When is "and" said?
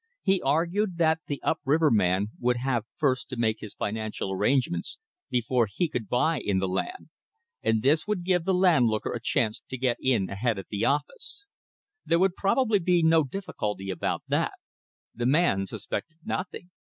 7.61-7.83